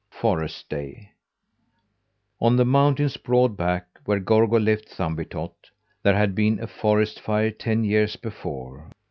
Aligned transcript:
FOREST 0.09 0.67
DAY 0.67 1.11
On 2.39 2.55
the 2.55 2.65
mountain's 2.65 3.17
broad 3.17 3.55
back, 3.55 3.85
where 4.05 4.19
Gorgo 4.19 4.57
left 4.59 4.89
Thumbietot, 4.89 5.51
there 6.01 6.15
had 6.15 6.33
been 6.33 6.59
a 6.59 6.65
forest 6.65 7.19
fire 7.19 7.51
ten 7.51 7.83
years 7.83 8.15
before. 8.15 8.89